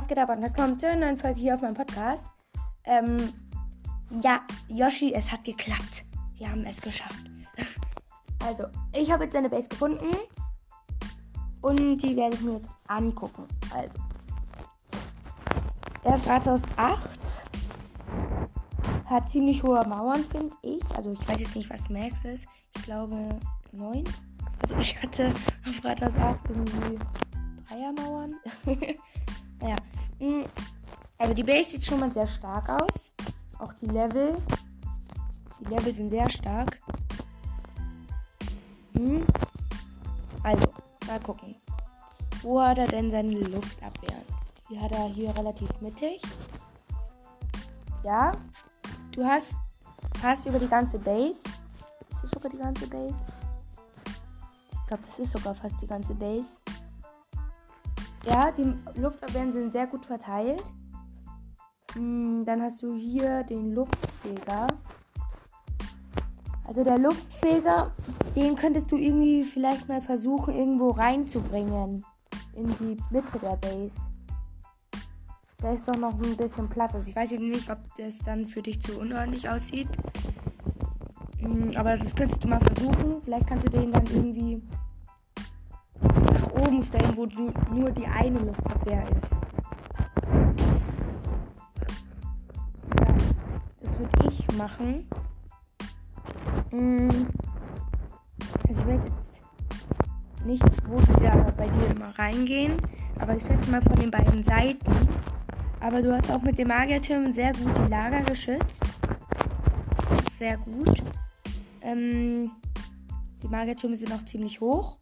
[0.00, 0.30] was geht ab?
[0.30, 2.24] Und jetzt kommt zu einer neuen Folge hier auf meinem Podcast.
[2.84, 3.34] Ähm,
[4.22, 6.04] ja, Yoshi, es hat geklappt.
[6.38, 7.30] Wir haben es geschafft.
[8.42, 8.64] Also,
[8.94, 10.16] ich habe jetzt eine Base gefunden.
[11.60, 13.46] Und die werde ich mir jetzt angucken.
[13.70, 13.92] Also.
[16.04, 17.10] Er Rathaus 8.
[19.04, 20.82] Hat ziemlich hohe Mauern, finde ich.
[20.96, 22.46] Also, ich weiß jetzt nicht, was Max ist.
[22.78, 23.38] Ich glaube
[23.72, 24.04] 9.
[24.62, 25.34] Also, ich hatte
[25.68, 26.98] auf Rathaus 8 irgendwie
[27.68, 28.36] Dreiermauern.
[29.60, 29.76] naja.
[30.18, 30.44] Mm,
[31.18, 33.14] also die Base sieht schon mal sehr stark aus.
[33.58, 34.36] Auch die Level.
[35.60, 36.78] Die Level sind sehr stark.
[38.94, 39.26] Hm.
[40.42, 40.68] Also,
[41.06, 41.54] mal gucken.
[42.42, 44.22] Wo hat er denn seine Luftabwehr?
[44.70, 46.22] Die hat er hier relativ mittig.
[48.02, 48.32] Ja.
[49.12, 49.56] Du hast
[50.20, 51.34] fast über die ganze Base.
[51.34, 53.14] Ist das sogar die ganze Base?
[54.72, 56.46] Ich glaube, das ist sogar fast die ganze Base.
[58.26, 60.62] Ja, die Luftabwehren sind sehr gut verteilt.
[61.94, 64.66] Hm, dann hast du hier den Luftfeger.
[66.66, 67.90] Also der Luftfeger,
[68.36, 72.04] den könntest du irgendwie vielleicht mal versuchen, irgendwo reinzubringen.
[72.54, 73.90] In die Mitte der Base.
[75.58, 76.94] Da ist doch noch ein bisschen Platz.
[76.94, 79.88] Also ich weiß jetzt nicht, ob das dann für dich zu unordentlich aussieht.
[81.38, 83.22] Hm, aber das könntest du mal versuchen.
[83.24, 84.62] Vielleicht kannst du den dann irgendwie
[86.60, 89.30] oben stellen, wo du nur die eine Luftabwehr ist.
[92.98, 93.06] Ja,
[93.82, 95.06] das würde ich machen.
[96.70, 97.08] Hm.
[98.68, 102.76] Also ich weiß jetzt nicht, wo die da bei dir immer reingehen.
[103.18, 104.90] Aber ich schätze mal von den beiden Seiten.
[105.80, 108.64] Aber du hast auch mit dem Magiertürmen sehr gut die Lager geschützt.
[110.38, 111.02] Sehr gut.
[111.82, 112.50] Ähm,
[113.42, 114.99] die Magiertürme sind auch ziemlich hoch.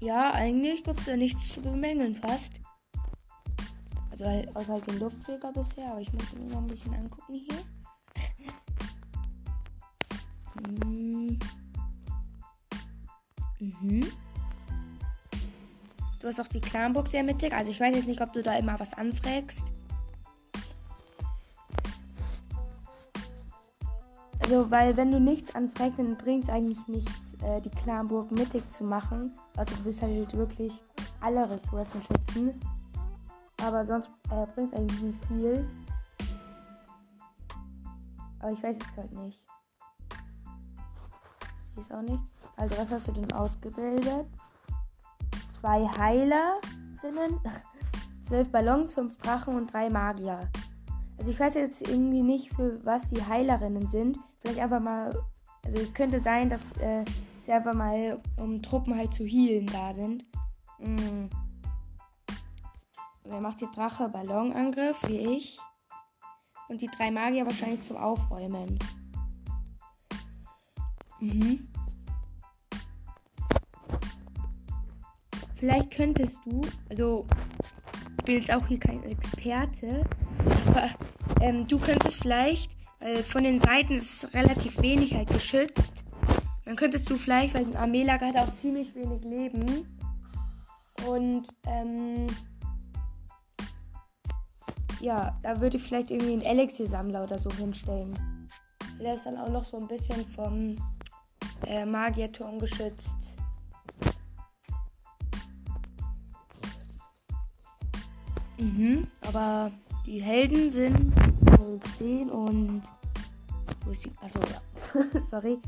[0.00, 2.60] Ja, eigentlich gibt es ja nichts zu bemängeln fast.
[4.10, 7.34] Also halt, außer halt den Luftfeger bisher, aber ich muss mir noch ein bisschen angucken
[7.34, 7.56] hier.
[10.84, 11.38] hm.
[13.58, 14.06] Mhm.
[16.18, 17.52] Du hast auch die Clanburg sehr mittig.
[17.52, 19.70] Also ich weiß jetzt nicht, ob du da immer was anfragst.
[24.40, 28.62] Also, weil wenn du nichts anfragst, dann bringt es eigentlich nichts äh, die Clanburg mittig
[28.72, 29.34] zu machen.
[29.56, 30.72] Also du willst halt wirklich
[31.20, 32.60] alle Ressourcen schützen.
[33.62, 35.68] Aber sonst äh, bringt es eigentlich nicht viel.
[38.40, 39.40] Aber ich weiß es halt nicht.
[41.70, 42.22] Ich weiß auch nicht.
[42.56, 44.26] Also was hast du denn ausgebildet?
[45.60, 47.38] Zwei Heilerinnen,
[48.24, 50.40] zwölf Ballons, fünf Drachen und drei Magier.
[51.18, 54.18] Also ich weiß jetzt irgendwie nicht, für was die Heilerinnen sind.
[54.40, 55.14] Vielleicht einfach mal.
[55.66, 57.04] Also es könnte sein, dass äh,
[57.50, 60.24] die einfach mal, um Truppen halt zu healen, da sind.
[60.78, 61.28] Mhm.
[63.24, 64.08] Wer macht die Drache?
[64.08, 65.58] Ballonangriff, wie ich.
[66.68, 68.78] Und die drei Magier wahrscheinlich zum Aufräumen.
[71.18, 71.68] Mhm.
[75.56, 77.26] Vielleicht könntest du, also
[78.18, 80.04] ich bin jetzt auch hier kein Experte,
[80.66, 80.90] aber
[81.40, 85.89] ähm, du könntest vielleicht, weil von den Seiten ist relativ wenig halt geschützt,
[86.70, 89.88] dann könntest du vielleicht, weil ein Armeelager hat auch ziemlich wenig Leben.
[91.04, 92.28] Und ähm,
[95.00, 98.16] ja, da würde ich vielleicht irgendwie einen Elixir-Sammler oder so hinstellen.
[99.02, 100.76] Der ist dann auch noch so ein bisschen vom
[101.66, 103.10] äh, Magierturm geschützt.
[108.58, 109.72] Mhm, aber
[110.06, 111.12] die Helden sind
[111.98, 112.82] 10 und.
[113.84, 114.12] Wo ist die?
[114.20, 115.20] Achso, ja.
[115.28, 115.58] Sorry.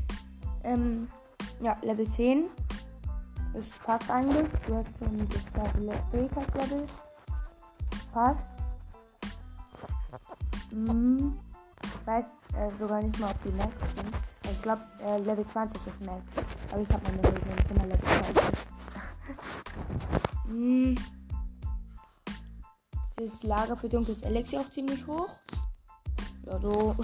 [0.63, 1.07] Ähm,
[1.61, 2.45] ja, Level 10.
[3.53, 4.47] Das passt eigentlich.
[4.65, 6.87] Du hast schon das zweite Level.
[8.11, 8.43] Passt.
[10.71, 11.39] Hm.
[11.83, 12.25] Ich weiß
[12.57, 14.15] äh, sogar nicht mal, ob die Max sind.
[14.43, 16.21] Ich glaube, äh, Level 20 ist Max.
[16.71, 18.43] Aber ich habe meine Level nicht immer Level 20.
[20.45, 20.95] hm.
[23.15, 25.29] Das Lager für dunkles Elixir auch ziemlich hoch.
[26.45, 26.95] Ja, so.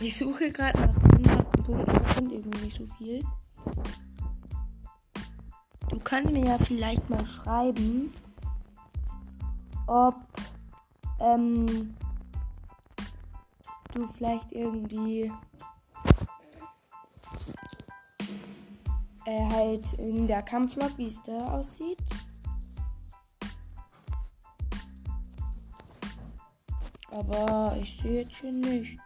[0.00, 0.94] Ich suche gerade nach
[1.64, 3.24] Punkten, das sind irgendwie nicht so viel.
[5.88, 8.14] Du kannst mir ja vielleicht mal schreiben,
[9.88, 10.14] ob
[11.18, 11.96] ähm,
[13.92, 15.32] du vielleicht irgendwie
[19.24, 21.98] äh, halt in der Kampflog, wie es da aussieht.
[27.10, 29.00] Aber ich sehe jetzt hier nicht.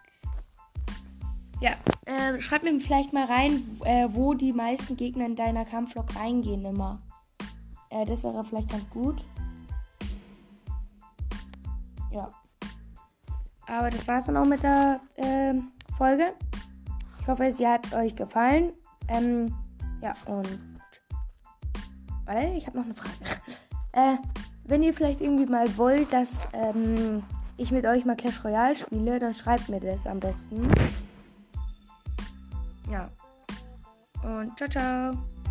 [1.63, 1.75] Ja,
[2.07, 6.65] äh, schreib mir vielleicht mal rein, äh, wo die meisten Gegner in deiner Kampflok reingehen
[6.65, 7.01] immer.
[7.89, 9.25] Äh, das wäre vielleicht ganz gut.
[12.11, 12.29] ja.
[13.69, 15.55] Aber das war's dann auch mit der äh,
[15.97, 16.35] Folge.
[17.21, 18.73] Ich hoffe, sie hat euch gefallen.
[19.07, 19.55] Ähm,
[20.01, 20.59] ja, und.
[22.27, 23.41] Warte, ich habe noch eine Frage.
[23.93, 24.17] äh,
[24.65, 27.23] wenn ihr vielleicht irgendwie mal wollt, dass ähm,
[27.57, 30.69] ich mit euch mal Clash Royale spiele, dann schreibt mir das am besten.
[34.43, 34.49] Ja.
[34.49, 35.42] Und ciao, ciao.